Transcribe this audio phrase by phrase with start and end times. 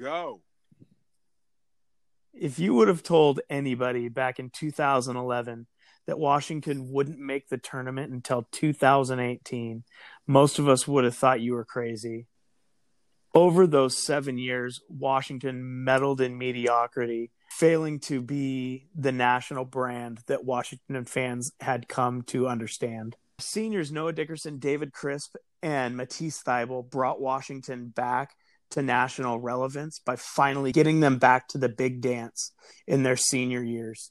[0.00, 0.40] Go.
[2.32, 5.66] If you would have told anybody back in 2011
[6.06, 9.84] that Washington wouldn't make the tournament until 2018,
[10.26, 12.26] most of us would have thought you were crazy.
[13.34, 20.44] Over those seven years, Washington meddled in mediocrity, failing to be the national brand that
[20.44, 23.16] Washington fans had come to understand.
[23.38, 28.34] Seniors Noah Dickerson, David Crisp, and Matisse Thybulle brought Washington back
[28.70, 32.52] to national relevance by finally getting them back to the big dance
[32.86, 34.10] in their senior years.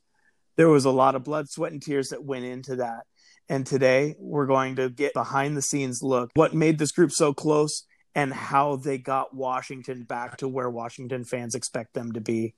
[0.55, 3.05] There was a lot of blood, sweat, and tears that went into that.
[3.49, 7.33] And today we're going to get behind the scenes look what made this group so
[7.33, 12.53] close and how they got Washington back to where Washington fans expect them to be.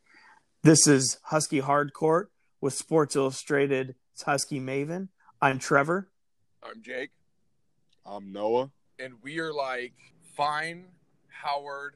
[0.63, 2.25] This is Husky Hardcourt
[2.61, 3.95] with Sports Illustrated's
[4.25, 5.09] Husky Maven.
[5.41, 6.09] I'm Trevor.
[6.63, 7.11] I'm Jake.
[8.05, 8.71] I'm Noah.
[8.99, 9.93] And we are like
[10.37, 10.85] fine
[11.27, 11.95] Howard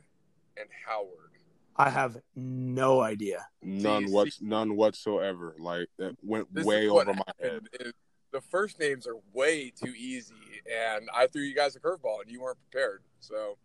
[0.57, 1.31] and Howard.
[1.77, 3.47] I have no idea.
[3.61, 5.55] None See- what see- none whatsoever.
[5.59, 7.67] Like that went This way over my head.
[7.79, 7.93] is
[8.31, 10.33] the first names are way too easy,
[10.69, 13.03] and I threw you guys a curveball, and you weren't prepared.
[13.21, 13.57] So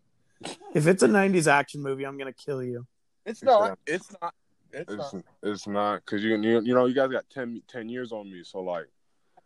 [0.73, 2.87] If it's a 90s action movie, I'm going to kill you.
[3.25, 3.79] it's not- not.
[3.87, 4.33] It's not.
[4.73, 5.23] It's, It's not.
[5.43, 8.43] it's not because you, you you know you guys got 10, 10 years on me,
[8.43, 8.87] so like.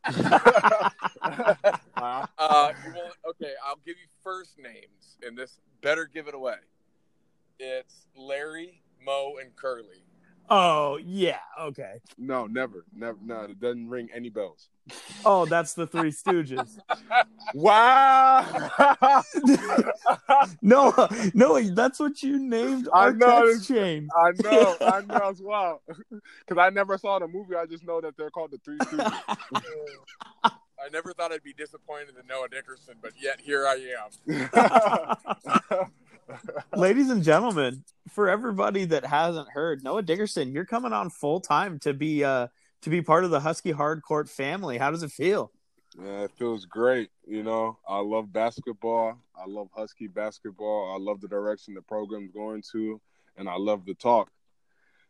[1.97, 6.57] Uh, well, okay, I'll give you first names, and this better give it away.
[7.59, 10.03] It's Larry, Mo, and Curly.
[10.49, 11.39] Oh, yeah.
[11.59, 11.99] Okay.
[12.17, 13.41] no, never, never, no.
[13.41, 14.69] It doesn't ring any bells.
[15.25, 16.79] Oh, that's the Three Stooges.
[17.53, 18.43] Wow.
[20.61, 20.93] no,
[21.33, 24.09] no, that's what you named I our know, text chain.
[24.13, 25.81] I know, I know as well.
[25.87, 27.55] Because I never saw the movie.
[27.55, 29.13] I just know that they're called the Three Stooges.
[30.43, 33.93] I never thought I'd be disappointed in Noah Dickerson, but yet here I
[35.79, 35.89] am.
[36.75, 41.79] Ladies and gentlemen, for everybody that hasn't heard, Noah Dickerson, you're coming on full time
[41.79, 42.47] to be uh
[42.81, 44.77] to be part of the Husky Hardcourt family.
[44.77, 45.51] How does it feel?
[45.99, 47.09] Yeah, it feels great.
[47.25, 49.17] You know, I love basketball.
[49.35, 50.93] I love Husky basketball.
[50.93, 53.01] I love the direction the program's going to,
[53.37, 54.29] and I love the talk.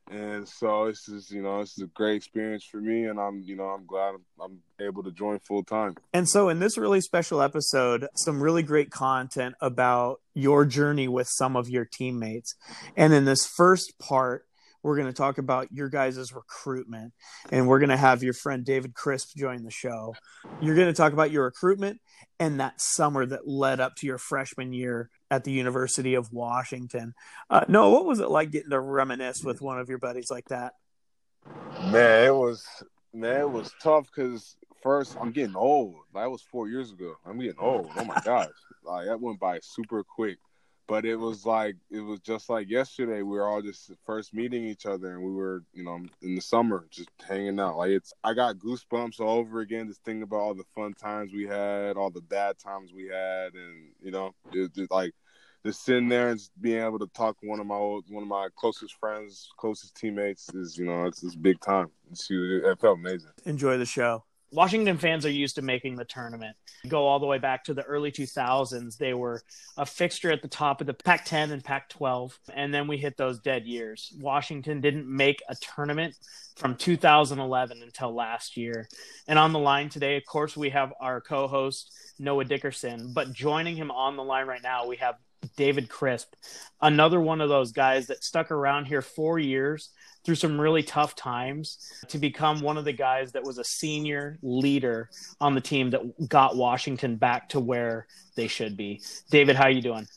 [0.09, 3.41] And so this is, you know, this is a great experience for me, and I'm,
[3.41, 5.95] you know, I'm glad I'm, I'm able to join full time.
[6.13, 11.28] And so, in this really special episode, some really great content about your journey with
[11.29, 12.55] some of your teammates.
[12.95, 14.47] And in this first part,
[14.88, 17.12] we're going to talk about your guys' recruitment.
[17.52, 20.16] And we're going to have your friend David Crisp join the show.
[20.62, 22.00] You're going to talk about your recruitment
[22.40, 27.14] and that summer that led up to your freshman year at the University of Washington.
[27.50, 30.47] Uh, Noah, what was it like getting to reminisce with one of your buddies like
[30.47, 30.72] that?
[31.92, 32.66] Man, it was,
[33.14, 35.96] man, it was tough because first I'm getting old.
[36.14, 37.16] That was four years ago.
[37.26, 37.90] I'm getting old.
[37.97, 38.47] Oh my gosh,
[38.86, 40.38] like that went by super quick.
[40.88, 43.22] But it was like it was just like yesterday.
[43.22, 46.42] We were all just first meeting each other, and we were, you know, in the
[46.42, 47.78] summer just hanging out.
[47.78, 49.88] Like it's, I got goosebumps all over again.
[49.88, 53.53] Just thinking about all the fun times we had, all the bad times we had,
[53.53, 54.34] and you know,
[54.90, 55.14] like
[55.66, 58.30] just sitting there and being able to talk to one of my old, one of
[58.30, 61.90] my closest friends, closest teammates is, you know, it's this big time.
[62.12, 63.31] It's, it felt amazing.
[63.46, 64.24] enjoy the show.
[64.52, 66.56] Washington fans are used to making the tournament.
[66.88, 68.97] Go all the way back to the early 2000s.
[68.97, 69.41] They were
[69.75, 72.40] a fixture at the top of the Pac 10 and Pac 12.
[72.53, 74.13] And then we hit those dead years.
[74.19, 76.16] Washington didn't make a tournament
[76.56, 78.88] from 2011 until last year.
[79.28, 83.12] And on the line today, of course, we have our co host, Noah Dickerson.
[83.14, 85.16] But joining him on the line right now, we have
[85.56, 86.34] David Crisp,
[86.81, 89.90] another one of those guys that stuck around here four years
[90.24, 91.78] through some really tough times
[92.09, 95.09] to become one of the guys that was a senior leader
[95.40, 99.02] on the team that got Washington back to where they should be.
[99.30, 100.08] David, how are you doing?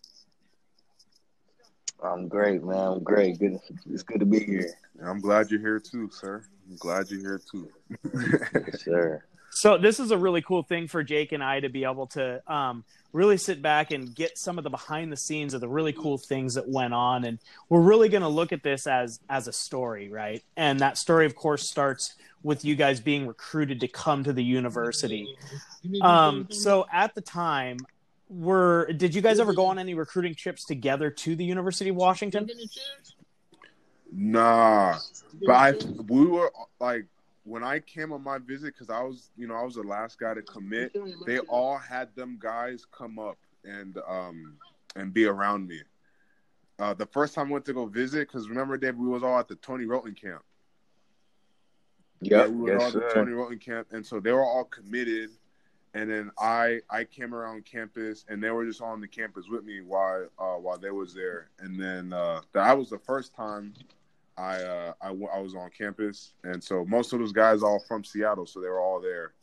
[2.03, 2.77] I'm great, man.
[2.77, 3.39] I'm great.
[3.39, 3.61] Good.
[3.91, 4.73] It's good to be here.
[5.05, 6.43] I'm glad you're here too, sir.
[6.69, 7.69] I'm glad you're here too.
[8.15, 9.23] Yes, sir.
[9.51, 12.41] So this is a really cool thing for Jake and I to be able to
[12.53, 15.93] um, really sit back and get some of the behind the scenes of the really
[15.93, 17.39] cool things that went on, and
[17.69, 20.43] we're really going to look at this as as a story, right?
[20.57, 24.45] And that story, of course, starts with you guys being recruited to come to the
[24.45, 25.37] university.
[26.01, 27.79] Um, so at the time,
[28.29, 31.97] were did you guys ever go on any recruiting trips together to the University of
[31.97, 32.49] Washington?
[34.13, 34.99] Nah,
[35.45, 35.73] but I
[36.09, 37.07] we were like
[37.45, 40.19] when I came on my visit because I was you know I was the last
[40.19, 40.97] guy to commit.
[41.27, 44.57] They all had them guys come up and um
[44.97, 45.81] and be around me.
[46.79, 49.39] Uh, the first time I went to go visit because remember Dave we was all
[49.39, 50.43] at the Tony Wroten camp.
[52.23, 53.11] Yep, we were yes, all the.
[53.15, 55.31] Tony Wroten camp, and so they were all committed.
[55.93, 59.65] And then I I came around campus, and they were just on the campus with
[59.65, 61.51] me while uh, while they was there.
[61.59, 63.75] And then uh, that was the first time
[64.41, 67.69] I, uh, I w- I was on campus, and so most of those guys are
[67.71, 69.35] all from Seattle, so they were all there.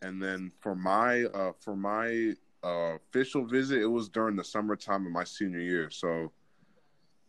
[0.00, 2.34] And then for my uh, for my
[2.64, 5.90] uh, official visit, it was during the summertime of my senior year.
[5.90, 6.32] So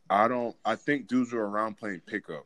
[0.10, 2.46] I don't I think dudes were around playing pickup,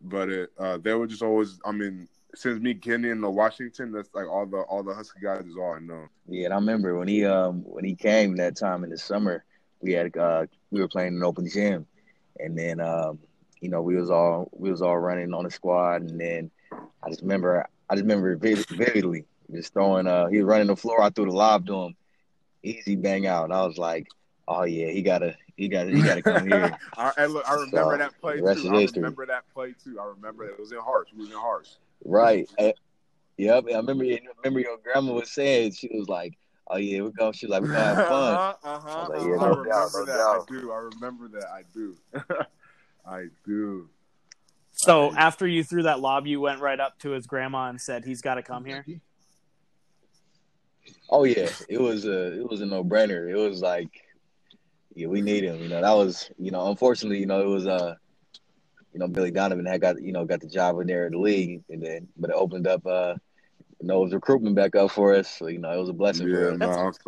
[0.00, 4.10] but it uh, they were just always I mean since me getting into Washington, that's
[4.14, 6.06] like all the all the Husky guys is all I know.
[6.28, 9.44] Yeah, and I remember when he um when he came that time in the summer,
[9.80, 11.86] we had uh we were playing an open gym,
[12.38, 13.18] and then um
[13.60, 16.50] you know we was all we was all running on the squad, and then
[17.02, 20.76] I just remember I just remember vid- vividly just throwing uh he was running the
[20.76, 21.96] floor, I threw the lob to him,
[22.62, 24.08] easy bang out, and I was like,
[24.48, 26.76] oh yeah, he gotta he gotta he gotta come here.
[26.96, 28.42] I, and look, I remember So, that play too.
[28.44, 29.02] I history.
[29.02, 29.98] remember that play too.
[30.00, 30.52] I remember it.
[30.52, 31.08] It was in Harsh.
[31.14, 31.68] We was in Harsh.
[32.04, 32.48] Right.
[32.58, 32.72] Uh,
[33.38, 33.64] yep.
[33.72, 34.04] I remember.
[34.04, 36.36] I remember your grandma was saying she was like,
[36.68, 39.10] "Oh yeah, we're going." She was like, "We're gonna have fun." uh-huh, uh-huh, I like,
[39.16, 39.28] uh-huh.
[39.28, 40.16] yeah, I remember doubt, no that.
[40.16, 40.46] doubt.
[40.48, 40.72] I do.
[40.72, 41.48] I remember that.
[41.48, 41.96] I do.
[43.06, 43.88] I do.
[44.72, 48.04] So after you threw that lob, you went right up to his grandma and said,
[48.04, 48.84] "He's got to come here."
[51.08, 53.30] Oh yeah, it was a it was a no brainer.
[53.30, 53.88] It was like,
[54.94, 55.60] yeah, we need him.
[55.60, 57.94] You know, that was you know, unfortunately, you know, it was uh,
[58.92, 61.18] you know, Billy Donovan had got you know got the job in there at the
[61.18, 63.14] league, and then but it opened up uh,
[63.80, 65.28] you know, it was recruitment back up for us.
[65.28, 66.58] So you know, it was a blessing for Yeah, us.
[66.58, 66.98] no, I was,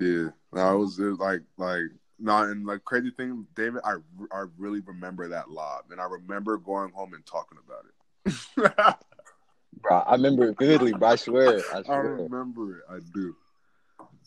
[0.00, 0.28] yeah.
[0.52, 1.84] No, it was, it was like like
[2.22, 3.96] no, and like crazy thing, David, I
[4.30, 8.96] I really remember that lob, and I remember going home and talking about it.
[9.80, 10.92] Bro, I remember it vividly.
[10.92, 12.84] Bro, I swear, I I remember it.
[12.88, 13.34] I do.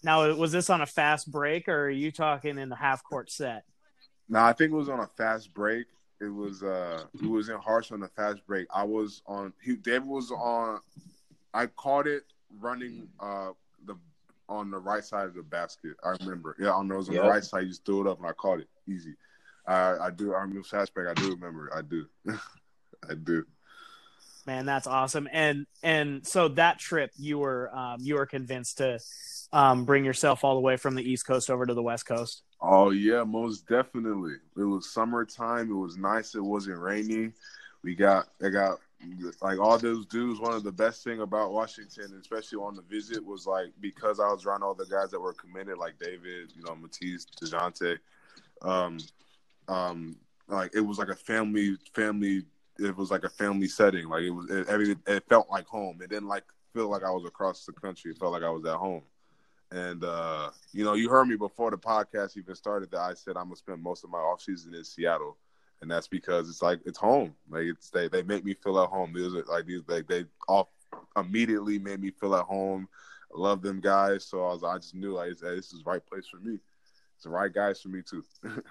[0.03, 3.31] Now, was this on a fast break, or are you talking in the half court
[3.31, 3.63] set?
[4.27, 5.85] No, I think it was on a fast break.
[6.19, 8.67] It was uh it was in harsh on a fast break.
[8.73, 10.79] I was on he David was on
[11.53, 12.23] I caught it
[12.59, 13.51] running uh
[13.85, 13.97] the
[14.49, 15.93] on the right side of the basket.
[16.03, 16.55] I remember.
[16.59, 17.23] Yeah, on those on Yep.
[17.23, 18.67] the right side, you just threw it up and I caught it.
[18.87, 19.15] Easy.
[19.67, 21.71] I I do I remember fast break, I do remember.
[21.75, 22.05] I do.
[23.09, 23.45] I do.
[24.47, 25.27] Man, that's awesome.
[25.31, 28.99] And and so that trip, you were um, you were convinced to
[29.51, 32.43] um, bring yourself all the way from the East Coast over to the West Coast.
[32.61, 34.35] Oh yeah, most definitely.
[34.55, 35.71] It was summertime.
[35.71, 36.35] It was nice.
[36.35, 37.31] It wasn't rainy.
[37.83, 38.79] We got I got
[39.41, 40.39] like all those dudes.
[40.39, 44.27] One of the best thing about Washington, especially on the visit, was like because I
[44.31, 47.97] was around all the guys that were committed, like David, you know, Matisse, Dejounte.
[48.61, 48.97] Um,
[49.67, 50.15] um,
[50.47, 52.45] like it was like a family family.
[52.79, 54.07] It was like a family setting.
[54.07, 54.95] Like it was it, every.
[55.07, 55.99] It felt like home.
[56.01, 56.43] It didn't like
[56.73, 58.11] feel like I was across the country.
[58.11, 59.03] It felt like I was at home.
[59.71, 63.35] And uh, you know, you heard me before the podcast even started that I said
[63.35, 65.37] I'm gonna spend most of my off season in Seattle,
[65.81, 67.35] and that's because it's like it's home.
[67.49, 69.13] Like it's they they make me feel at home.
[69.13, 70.67] These are like these like they off
[71.15, 72.87] immediately made me feel at home.
[73.35, 75.89] I love them guys, so I was I just knew like hey, this is the
[75.89, 76.59] right place for me.
[77.15, 78.23] It's the right guys for me too.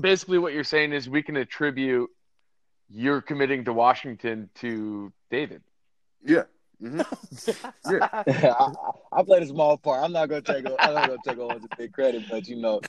[0.00, 2.10] Basically, what you're saying is we can attribute
[2.88, 5.62] your committing to Washington to David.
[6.24, 6.42] yeah.
[6.80, 7.00] hmm
[7.88, 8.08] Yeah.
[8.28, 8.72] I,
[9.12, 10.02] I played a small part.
[10.02, 10.66] I'm not gonna take.
[10.66, 12.80] I'm not gonna take on the big credit, but you know,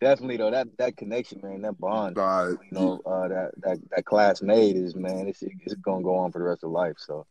[0.00, 4.04] definitely though that that connection, man, that bond, Uh, you know, uh, that that that
[4.04, 6.96] class made is man, it's it's gonna go on for the rest of life.
[6.98, 7.26] So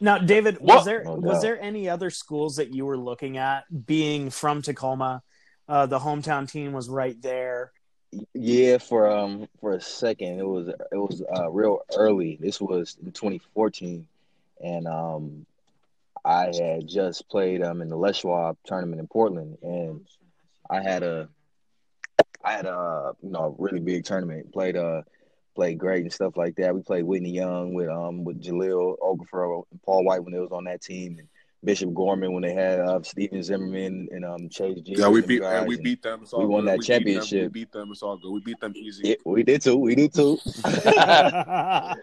[0.00, 0.84] Now, David, was What?
[0.84, 3.64] there No was there any other schools that you were looking at?
[3.86, 5.22] Being from Tacoma,
[5.68, 7.72] uh, the hometown team was right there.
[8.34, 12.36] yeah, for um for a second, it was it was uh real early.
[12.40, 14.06] This was in 2014,
[14.62, 15.46] and um
[16.24, 20.06] I had just played um in the Les Schwab tournament in Portland, and
[20.70, 21.28] I had a
[22.44, 24.52] I had a you know a really big tournament.
[24.52, 25.02] Played uh
[25.54, 26.74] played great and stuff like that.
[26.74, 30.52] We played Whitney Young with um with Jahlil Okafor and Paul White when they was
[30.52, 31.28] on that team, and
[31.64, 34.94] Bishop Gorman when they had uh, Stephen Zimmerman and um Chase G.
[34.96, 36.24] yeah, we beat and we beat them.
[36.36, 36.72] We won good.
[36.72, 36.96] that beat them.
[36.96, 37.42] championship.
[37.42, 37.90] We beat them.
[37.92, 38.30] It's all good.
[38.30, 39.08] We beat them easy.
[39.08, 39.76] Yeah, we did too.
[39.76, 40.38] We did too.
[40.62, 41.96] but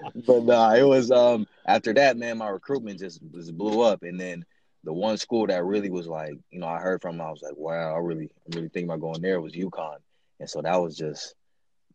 [0.43, 4.43] nah, it was um after that, man, my recruitment just just blew up, and then
[4.83, 7.55] the one school that really was like, you know, I heard from, I was like,
[7.55, 9.97] wow, I really, I'm really thinking about going there was UConn,
[10.41, 11.35] and so that was just,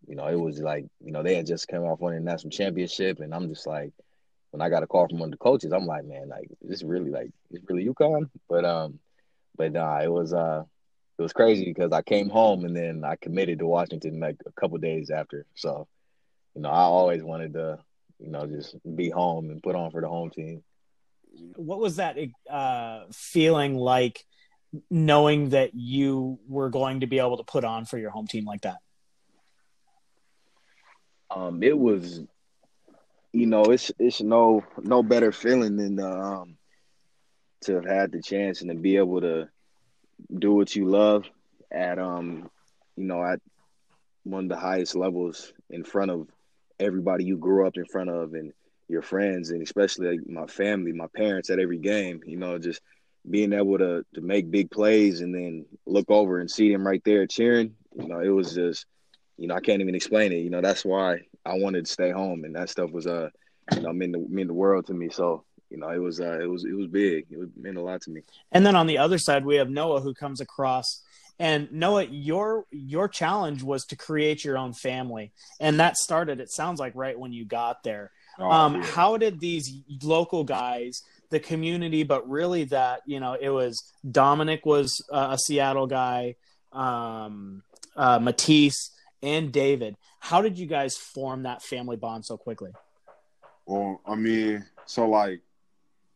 [0.08, 3.20] you know, it was like, you know, they had just come off winning national championship,
[3.20, 3.92] and I'm just like,
[4.52, 6.70] when I got a call from one of the coaches, I'm like, man, like, is
[6.70, 8.98] this really like, it's really UConn, but um,
[9.58, 10.62] but nah, it was uh.
[11.18, 14.52] It was crazy because I came home and then I committed to Washington like a
[14.52, 15.46] couple days after.
[15.54, 15.88] So,
[16.54, 17.78] you know, I always wanted to,
[18.18, 20.62] you know, just be home and put on for the home team.
[21.56, 22.18] what was that
[22.50, 24.26] uh, feeling like,
[24.90, 28.44] knowing that you were going to be able to put on for your home team
[28.44, 28.78] like that?
[31.30, 32.22] Um, it was
[33.36, 36.56] you know, it's it's no no better feeling than um
[37.62, 39.48] to have had the chance and to be able to
[40.38, 41.26] do what you love
[41.70, 42.48] at um
[42.96, 43.40] you know at
[44.24, 46.28] one of the highest levels in front of
[46.80, 48.52] everybody you grew up in front of and
[48.88, 52.80] your friends and especially like my family, my parents at every game, you know, just
[53.28, 57.02] being able to to make big plays and then look over and see them right
[57.04, 58.86] there cheering, you know, it was just
[59.38, 60.36] you know, I can't even explain it.
[60.36, 63.30] You know, that's why I wanted to stay home and that stuff was uh
[63.74, 65.08] you know meant the meant the world to me.
[65.10, 67.26] So, you know, it was uh it was it was big.
[67.30, 68.22] It was, meant a lot to me.
[68.52, 71.02] And then on the other side, we have Noah who comes across.
[71.38, 76.40] And Noah, your your challenge was to create your own family, and that started.
[76.40, 78.10] It sounds like right when you got there.
[78.38, 78.86] Oh, um, yeah.
[78.86, 79.70] How did these
[80.02, 81.02] local guys,
[81.36, 86.36] the community, but really that you know it was Dominic was uh, a Seattle guy,
[86.72, 87.62] um,
[87.94, 88.90] uh, Matisse
[89.22, 89.96] and David.
[90.18, 92.70] How did you guys form that family bond so quickly?
[93.66, 95.42] Well, I mean, so like,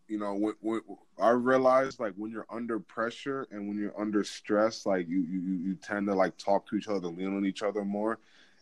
[0.09, 0.81] you know, when, when
[1.21, 5.41] I realized like when you're under pressure and when you're under stress, like you you
[5.41, 8.19] you tend to like talk to each other, lean on each other more,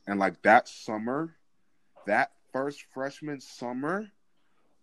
[0.08, 1.36] and like that summer,
[2.06, 4.10] that first freshman summer,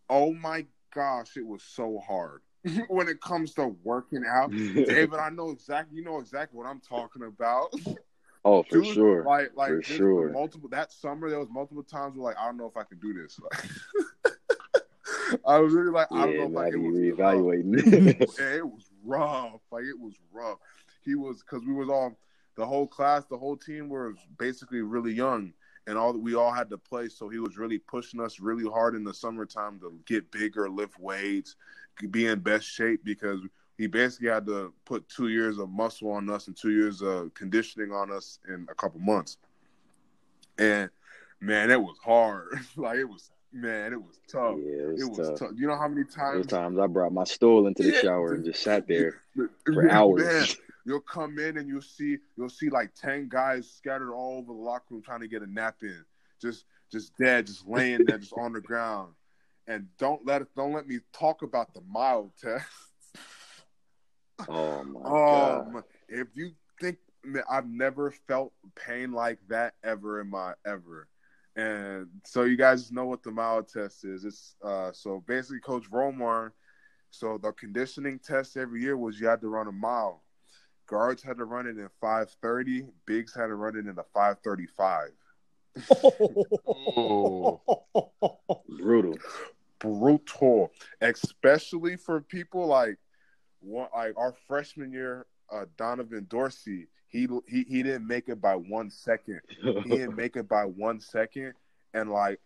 [0.09, 0.65] oh my
[0.95, 2.41] gosh, it was so hard
[2.87, 4.51] when it comes to working out.
[4.51, 5.97] David, I know exactly.
[5.97, 7.73] You know exactly what I'm talking about.
[8.45, 9.23] oh, for Dude, sure.
[9.23, 10.29] Like, like For sure.
[10.31, 12.97] multiple that summer, there was multiple times where like I don't know if I can
[12.99, 13.39] do this.
[13.39, 13.65] Like,
[15.45, 18.39] I was really like, I don't know if man, I I it was reevaluating.
[18.39, 19.61] yeah, it was rough.
[19.71, 20.57] Like it was rough.
[21.03, 22.17] He was because we was all
[22.55, 25.53] the whole class, the whole team was basically really young,
[25.87, 27.07] and all that we all had to play.
[27.09, 30.99] So he was really pushing us really hard in the summertime to get bigger, lift
[30.99, 31.55] weights,
[32.11, 33.39] be in best shape because
[33.77, 37.33] he basically had to put two years of muscle on us and two years of
[37.33, 39.37] conditioning on us in a couple months.
[40.57, 40.89] And
[41.39, 42.59] man, it was hard.
[42.77, 44.55] like it was, man, it was tough.
[44.57, 45.39] yeah, it was, It was tough.
[45.39, 45.51] tough.
[45.55, 48.01] You know how many times Those times I brought my stool into the Yeah.
[48.01, 49.21] shower and just sat there
[49.65, 50.23] for hours.
[50.23, 50.45] Man,
[50.85, 54.59] you'll come in and you'll see you'll see like ten guys scattered all over the
[54.59, 56.05] locker room trying to get a nap in,
[56.41, 59.13] just just dead, just laying there, just on the ground.
[59.67, 62.65] And don't let it, don't let me talk about the mild test.
[64.47, 65.83] Oh my Oh, god.
[66.07, 66.97] if you think
[67.49, 71.07] I've never felt pain like that ever in my ever.
[71.55, 74.25] And so you guys know what the mild test is.
[74.25, 76.51] It's uh so basically Coach Romar,
[77.11, 80.24] so the conditioning test every year was you had to run a mile.
[80.87, 84.03] Guards had to run it in five thirty, bigs had to run it in a
[84.13, 85.09] five thirty five.
[86.97, 87.59] Ooh.
[88.79, 89.17] Brutal.
[89.79, 92.97] brutal, especially for people like
[93.61, 96.87] one like our freshman year, uh, Donaven Dorsey.
[97.07, 99.41] He he he didn't make it by one second.
[99.49, 101.53] He didn't make it by one second,
[101.93, 102.39] and like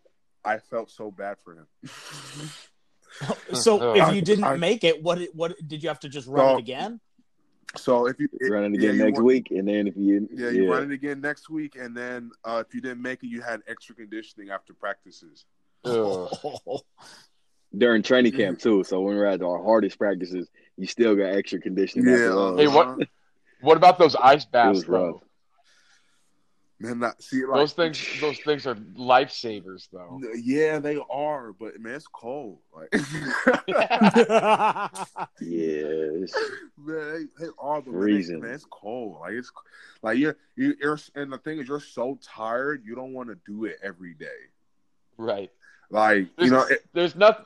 [0.46, 1.68] I felt so bad for him.
[3.54, 6.48] so if you didn't I- make it, what what did you have to just run
[6.48, 7.00] So- it again?
[7.76, 10.50] So if you Running yeah, again you next run- week, and then if you yeah,
[10.50, 13.42] you run it again next week, and then uh, if you didn't make it, you
[13.42, 15.46] had extra conditioning after practices.
[15.86, 16.30] Ugh.
[17.78, 18.42] during training mm-hmm.
[18.42, 18.84] camp too.
[18.84, 22.08] So when we're at our hardest practices, you still got extra conditioning.
[22.08, 22.60] Yeah, those.
[22.60, 23.06] Hey, what- uh-huh.
[23.62, 25.16] What about those ice baths was rough.
[26.80, 26.88] Though?
[26.88, 27.00] man.
[27.00, 30.22] That, see, like, Those things, those things are lifesavers though.
[30.36, 32.60] Yeah, they are, but man, it's cold.
[32.76, 32.90] Like,
[35.42, 36.34] Yeah, it's,
[36.78, 38.42] man, they, they are, but man, they- Freezing.
[38.42, 39.20] man, it's cold.
[39.22, 39.52] Like it's
[40.02, 43.38] like you're you, you're, and the thing is, you're so tired, you don't want to
[43.46, 44.28] do it every day.
[45.18, 45.52] Right.
[45.90, 47.46] Like There's, you know, it, there's nothing.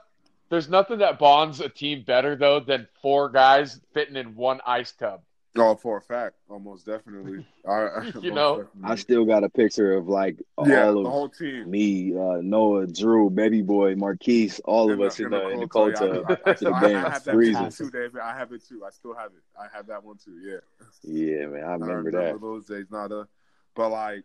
[0.50, 4.92] There's nothing that bonds a team better though than four guys fitting in one ice
[4.92, 5.22] tub.
[5.56, 7.46] Oh, for a fact, almost definitely.
[7.68, 8.82] I, You know, definitely.
[8.84, 11.68] I still got a picture of like yeah, all the of whole team.
[11.70, 15.68] me, uh, Noah, Drew, Baby Boy, Marquese, all of And us in the in the
[15.68, 16.24] cold cold tub.
[16.24, 17.42] tub I, I, to the I, I band, have that
[17.78, 18.22] too, David.
[18.22, 18.84] I have it too.
[18.86, 19.44] I still have it.
[19.60, 20.40] I have that one too.
[20.44, 20.60] Yeah.
[21.04, 22.40] Yeah, man, I I remember remember that.
[22.40, 22.86] those days.
[22.92, 23.28] Not a,
[23.76, 24.24] but like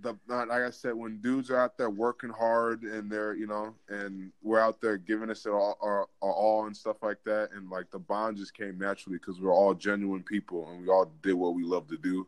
[0.00, 3.74] the like I said, when dudes are out there working hard and they're you know,
[3.88, 7.50] and we're out there giving us it all our, our all and stuff like that,
[7.54, 11.10] and like the bond just came naturally because we're all genuine people and we all
[11.22, 12.26] did what we love to do,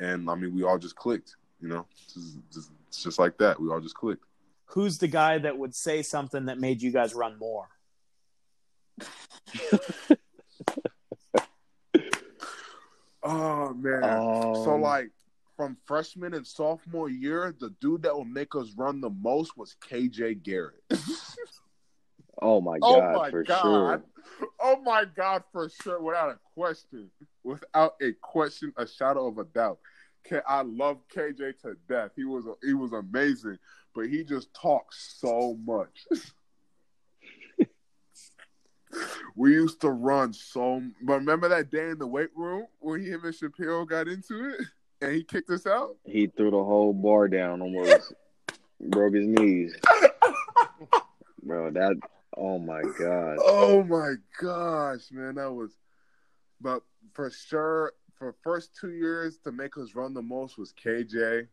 [0.00, 1.36] and I mean we all just clicked.
[1.60, 3.58] You know, just, just, it's just like that.
[3.60, 4.24] We all just clicked.
[4.66, 7.68] Who's the guy that would say something that made you guys run more?
[13.26, 14.02] Oh man.
[14.02, 15.10] so Um, like
[15.56, 19.76] from freshman and sophomore year, the dude that would make us run the most was
[19.88, 20.82] KJ Garrett.
[22.42, 23.62] oh my god, oh god, my for god.
[23.62, 24.04] sure.
[24.60, 27.10] Oh my god, for sure, without a question,
[27.42, 29.78] without a question, a shadow of a doubt.
[30.46, 32.10] I love KJ to death.
[32.16, 33.58] He was he was amazing,
[33.94, 36.06] but he just talks so much.
[39.36, 40.82] we used to run so.
[41.02, 44.66] But remember that day in the weight room when him and Shapiro got into it
[45.00, 45.96] and he kicked us out?
[46.04, 48.12] He threw the whole bar down, almost
[48.80, 49.74] broke his knees.
[51.42, 51.96] Bro, that
[52.36, 53.38] oh my god.
[53.40, 55.72] Oh my gosh, man, that was.
[56.60, 61.46] But for sure, for first two years to make us run the most was KJ.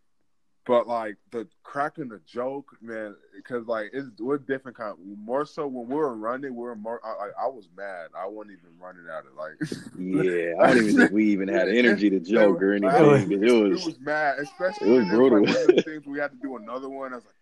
[0.65, 4.95] But like the cracking the joke, man, because like it's we're different kind.
[5.17, 7.01] more so when we were running, we were more.
[7.03, 8.07] I, I was mad.
[8.17, 9.35] I wasn't even running at it.
[9.35, 9.59] Like
[9.99, 12.89] Yeah, I don't even think we even had energy to joke or anything.
[12.89, 15.39] I was- It it was was mad, especially it was brutal.
[15.43, 17.11] Like one of the things we had to do another one.
[17.11, 17.35] I was like,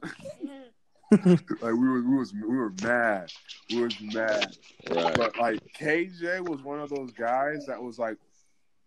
[0.00, 1.38] my gosh, man.
[1.60, 3.30] like we were, we was, we were mad.
[3.70, 4.56] We was mad.
[4.90, 5.14] right.
[5.16, 8.16] But like KJ was one of those guys that was like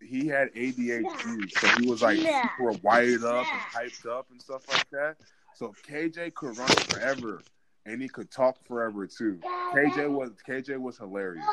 [0.00, 4.62] he had ADHD, so he was like super wired up and hyped up and stuff
[4.72, 5.16] like that.
[5.54, 7.42] So KJ could run forever
[7.86, 9.38] and he could talk forever too.
[9.74, 11.44] KJ was KJ was hilarious.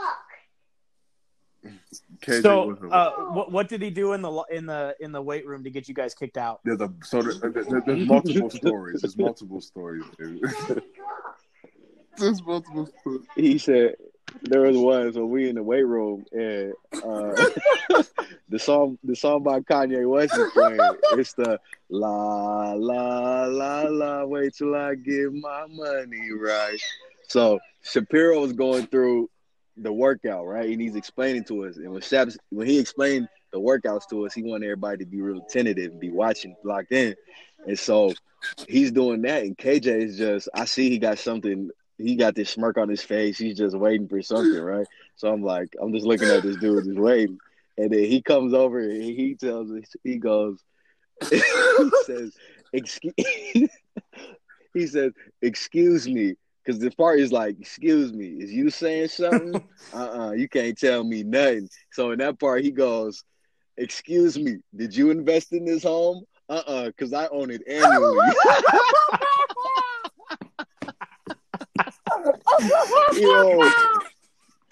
[2.21, 2.93] KJ so, was hilarious.
[2.93, 5.69] uh, what what did he do in the in the in the weight room to
[5.71, 6.59] get you guys kicked out?
[6.63, 9.01] There's a so there, there- there- there's multiple stories.
[9.01, 10.03] There's multiple stories.
[10.19, 10.41] Dude.
[12.17, 13.25] there's multiple stories.
[13.35, 13.95] he said
[14.45, 16.73] there was one so we in the weight room and
[17.03, 17.35] uh
[18.49, 20.79] the song the song by Kanye West is playing.
[21.13, 21.59] It's the
[21.89, 26.79] la la la la wait till I get my money right.
[27.27, 29.29] So Shapiro was going through
[29.77, 30.69] the workout, right?
[30.69, 31.77] And he's explaining to us.
[31.77, 35.21] And when Shap when he explained the workouts to us, he wanted everybody to be
[35.21, 37.15] real tentative, and be watching, locked in.
[37.65, 38.13] And so
[38.67, 42.49] he's doing that, and KJ is just I see he got something he got this
[42.49, 43.37] smirk on his face.
[43.37, 44.87] He's just waiting for something, right?
[45.15, 47.39] So I'm like, I'm just looking at this dude just waiting.
[47.77, 50.59] And then he comes over and he tells us, he goes,
[51.29, 51.41] he
[52.05, 52.33] says,
[52.73, 53.13] excuse
[54.73, 56.35] he says, excuse me.
[56.65, 59.63] Cause the part is like, excuse me, is you saying something?
[59.93, 61.69] uh-uh, you can't tell me nothing.
[61.91, 63.23] So in that part, he goes,
[63.77, 66.23] excuse me, did you invest in this home?
[66.49, 68.17] Uh-uh, because I own it annually.
[73.13, 73.69] Yo,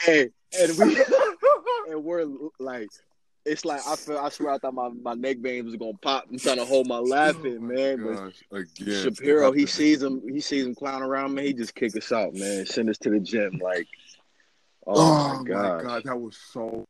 [0.02, 1.04] hey, and we
[1.89, 2.26] and we're
[2.60, 2.89] like,
[3.46, 4.17] it's like I feel.
[4.17, 6.26] I swear I thought my, my neck veins was gonna pop.
[6.32, 8.34] I'm trying to hold my laughing, Oh my man.
[8.52, 10.22] But again, Shapiro, he sees him.
[10.28, 11.46] He sees him clown around, man.
[11.46, 12.65] He just kick us out, man.
[12.65, 13.88] Send us to the gym, like.
[14.86, 15.84] Oh, Oh, my god!
[15.84, 16.86] god, that was so.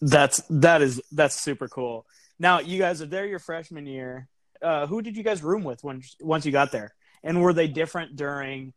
[0.00, 2.06] That's that is that's super cool.
[2.38, 4.28] Now you guys are there your freshman year.
[4.62, 6.94] Uh, who did you guys room with when once you got there?
[7.22, 8.72] And were they different during,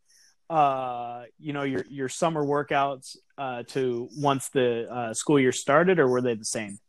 [0.49, 5.99] uh, you know, your your summer workouts uh, to once the uh, school year started,
[5.99, 6.79] or were they the same?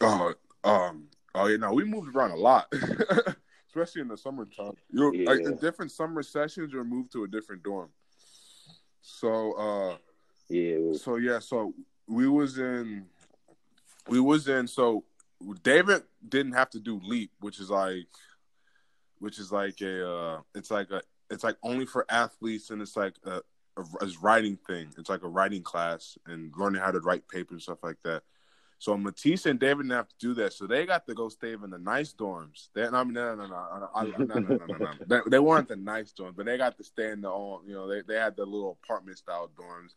[0.00, 0.34] Oh,
[0.64, 2.72] um, oh yeah, no, we moved around a lot,
[3.68, 4.72] especially in the summertime.
[4.90, 7.90] You like in different summer sessions, you're moved to a different dorm.
[9.02, 9.96] So, uh,
[10.48, 11.74] Yeah, was, so yeah, so
[12.06, 13.06] we was in,
[14.08, 14.66] we was in.
[14.68, 15.04] So
[15.62, 18.06] David didn't have to do leap, which is like,
[19.22, 22.96] which is like a, uh, it's like a, it's like only for athletes, and it's
[22.96, 23.40] like a,
[23.76, 24.88] a, a writing thing.
[24.98, 28.22] It's like a writing class and learning how to write paper and stuff like that.
[28.80, 31.52] So Matisse and David didn't have to do that, so they got to go stay
[31.52, 32.66] in the nice dorms.
[32.74, 34.90] They, I mean, no, no, no, no, I- no, no, no, no, no.
[35.06, 37.60] They, they weren't the nice dorms, but they got to stay in the own.
[37.64, 39.90] You know, they they had the little apartment style dorms.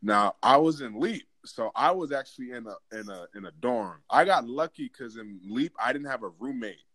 [0.00, 3.50] Now I was in Leap, so I was actually in a in a in a
[3.60, 4.00] dorm.
[4.08, 6.86] I got lucky because in Leap I didn't have a roommate.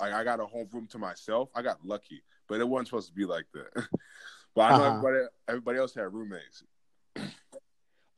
[0.00, 1.50] Like I got a home room to myself.
[1.54, 3.88] I got lucky, but it wasn't supposed to be like that.
[4.54, 4.86] but I know Uh-huh.
[4.86, 6.62] everybody everybody else had roommates.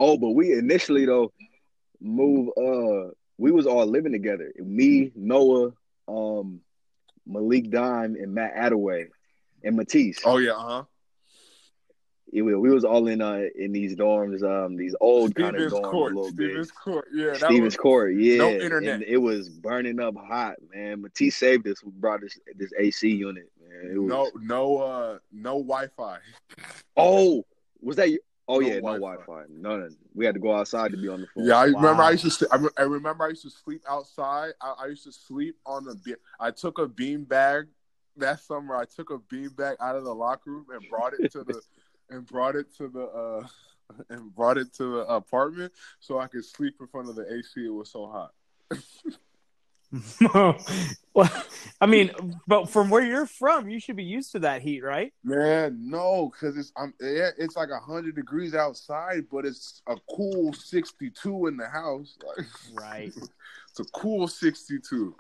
[0.03, 1.31] Oh, but we initially though
[2.01, 4.51] move uh we was all living together.
[4.59, 5.73] Me, Noah,
[6.09, 6.61] um,
[7.27, 9.09] Malik Dime, and Matt Atewe
[9.63, 10.21] and Matisse.
[10.25, 10.85] Oh yeah, uh
[12.33, 12.37] huh.
[12.37, 15.91] Yeah, we, was all in uh in these dorms, um these old kind of dorms
[15.91, 16.13] Court.
[16.13, 16.75] a little Stevens bit.
[16.77, 17.09] Court.
[17.13, 18.39] Yeah, Stevens was, Court, yeah.
[18.39, 18.95] no internet.
[18.95, 21.03] And it was burning up hot, man.
[21.03, 23.93] Matisse saved us, We brought us this AC unit, man.
[23.95, 26.19] It was, no no uh no Wi-Fi.
[26.97, 27.45] Oh,
[27.81, 28.09] was that?
[28.47, 29.17] Oh No yeah, no Wi-Fi.
[29.25, 29.45] Wi-Fi.
[29.49, 31.47] No, no, we had to go outside to be on the phone.
[31.47, 32.03] Yeah, I remember.
[32.03, 32.31] I used to.
[32.31, 33.25] St- I, re- I remember.
[33.25, 34.53] I used to sleep outside.
[34.61, 35.95] I, I used to sleep on the.
[35.95, 37.69] Be- I took a bean bag
[38.17, 38.77] that summer.
[38.77, 41.61] I took a bean bag out of the locker room and brought it to the
[42.11, 43.47] and brought it to the uh
[44.11, 47.65] and brought it to the apartment so I could sleep in front of the AC.
[47.65, 48.33] It was so hot.
[51.15, 51.29] well,
[51.81, 52.13] I mean,
[52.47, 55.13] but from where you're from, you should be used to that heat, right?
[55.25, 60.53] Man, no, because it's I'm yeah, it's like hundred degrees outside, but it's a cool
[60.53, 62.17] sixty two in the house.
[62.25, 63.13] Like Right.
[63.17, 65.17] it's a cool sixty two.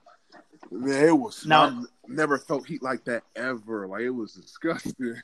[0.70, 3.88] Man, it was Now- I never felt heat like that ever.
[3.88, 5.16] Like it was disgusting.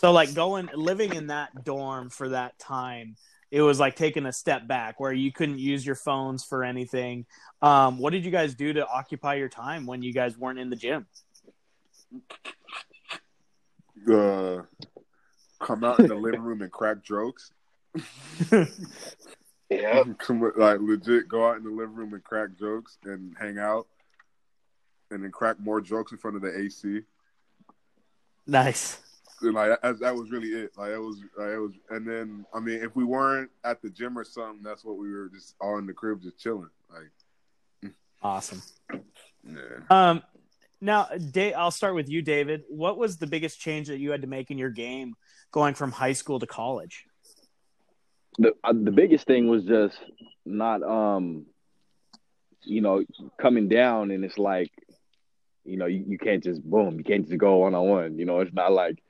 [0.00, 3.16] So like going living in that dorm for that time,
[3.50, 7.26] it was like taking a step back where you couldn't use your phones for anything.
[7.60, 10.70] Um, what did you guys do to occupy your time when you guys weren't in
[10.70, 11.06] the gym?
[14.10, 14.62] uh,
[15.58, 17.52] come out in the living room and crack jokes.
[19.68, 20.02] Yeah.
[20.56, 23.86] Like legit, go out in the living room and crack jokes and hang out,
[25.10, 27.02] and then crack more jokes in front of the AC.
[28.46, 28.98] nice.
[29.42, 30.72] And like that, that was really it.
[30.76, 33.90] Like it was, like, it was, and then I mean, if we weren't at the
[33.90, 36.70] gym or something, that's what we were just all in the crib, just chilling.
[36.92, 38.62] Like, Awesome.
[39.44, 39.56] yeah.
[39.88, 40.22] Um,
[40.82, 42.64] now, Da- I'll start with you, David.
[42.68, 45.14] What was the biggest change that you had to make in your game
[45.52, 47.04] going from high school to college?
[48.38, 49.98] the uh, the biggest thing was just
[50.46, 51.44] not um
[52.62, 53.02] you know
[53.40, 54.70] coming down and it's like
[55.64, 58.24] you know you, you can't just boom you can't just go one on one you
[58.24, 59.02] know it's not like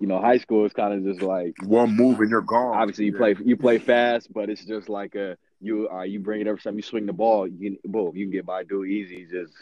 [0.00, 2.80] you know high school is kind of just like One move and you're gone.
[2.80, 3.18] obviously you Yeah.
[3.18, 6.60] play you play fast but it's just like a you uh, you bring it every
[6.60, 9.52] time you swing the ball you can, boom you can get by do easy just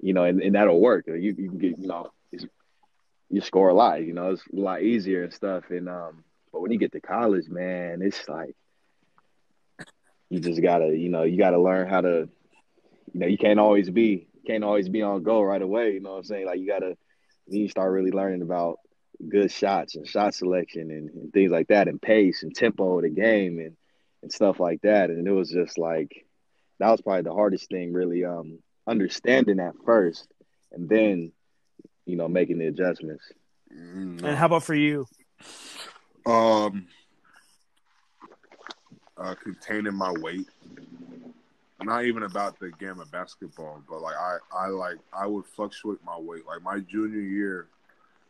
[0.00, 2.46] you know and, and that'll work you you can get you know it's,
[3.30, 6.60] you score a lot you know it's a lot easier and stuff and um but
[6.60, 8.54] when you get to college man it's like
[10.30, 12.28] you just gotta you know you gotta learn how to
[13.12, 16.12] you know you can't always be can't always be on go right away you know
[16.12, 16.96] what i'm saying like you gotta
[17.46, 18.78] you start really learning about
[19.28, 23.02] good shots and shot selection and, and things like that and pace and tempo of
[23.02, 23.76] the game and
[24.22, 26.24] and stuff like that and it was just like
[26.78, 30.26] that was probably the hardest thing really um understanding at first
[30.72, 31.32] and then
[32.06, 33.24] you know making the adjustments
[33.74, 35.06] Mm, And how about for you?
[36.26, 36.86] Um,
[39.16, 40.46] uh, containing my weight.
[41.82, 45.98] Not even about the game of basketball, but like I, I like I would fluctuate
[46.04, 46.46] my weight.
[46.46, 47.68] Like my junior year,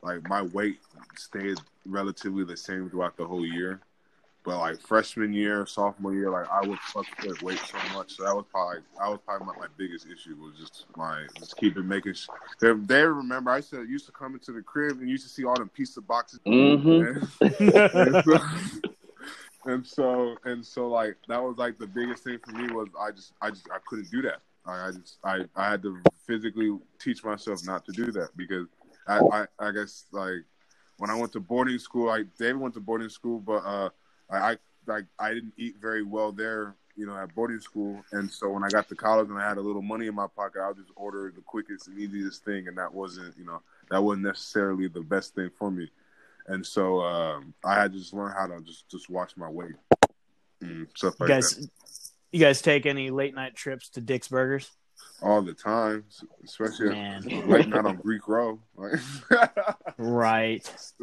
[0.03, 0.79] like my weight
[1.17, 3.81] stayed relatively the same throughout the whole year.
[4.45, 8.17] But like freshman year, sophomore year, like I would fluctuate weight so much.
[8.17, 11.57] So that was probably that was probably my, my biggest issue was just my just
[11.57, 12.15] keeping making.
[12.15, 12.27] Sh-
[12.61, 15.45] they, they remember I said used to come into the crib and used to see
[15.45, 16.41] all them pizza boxes.
[16.45, 17.29] Mhm.
[17.95, 18.39] and, so,
[19.65, 23.13] and so and so like that was like the biggest thing for me was I
[23.13, 24.41] just I just I couldn't do that.
[24.67, 28.67] I, I just I, I had to physically teach myself not to do that because
[29.07, 30.45] I, I I guess like
[30.99, 33.91] when I went to boarding school, like David went to boarding school, but uh
[34.31, 38.05] I, I like I didn't eat very well there, you know, at boarding school.
[38.13, 40.27] And so when I got to college and I had a little money in my
[40.27, 43.63] pocket, I would just order the quickest and easiest thing, and that wasn't you know
[43.91, 45.91] that wasn't necessarily the best thing for me.
[46.47, 49.75] And so um, I had to just learn how to just just watch my weight,
[50.63, 51.71] mm, stuff You like guys, that,
[52.33, 54.71] you guys take any late night trips to Dick's Burgers?
[55.23, 56.05] All the time,
[56.45, 58.61] especially Man, late night on Greek Row.
[58.77, 59.01] Like,
[59.99, 60.95] right.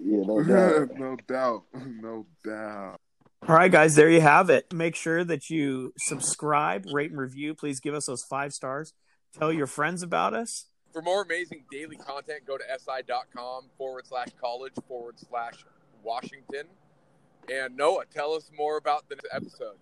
[0.00, 3.00] yeah no doubt no doubt, no doubt.
[3.48, 4.72] All right, guys, there you have it.
[4.72, 7.54] Make sure that you subscribe, rate, and review.
[7.54, 8.92] Please give us those five stars.
[9.36, 10.66] Tell your friends about us.
[10.92, 15.64] For more amazing daily content, go to si.com forward slash college forward slash
[16.04, 16.66] Washington.
[17.50, 19.76] And Noah, tell us more about the next episode.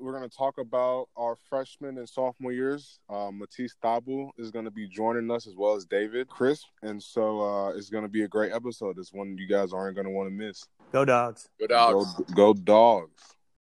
[0.00, 3.00] We're going to talk about our freshman and sophomore years.
[3.08, 6.66] Uh, Matisse Thybulle is going to be joining us as well as David Crisp.
[6.82, 8.98] And so uh, it's going to be a great episode.
[8.98, 10.66] It's one you guys aren't going to want to miss.
[10.92, 11.48] Go dogs.
[11.60, 12.14] Go dogs.
[12.14, 13.37] Go, go dogs.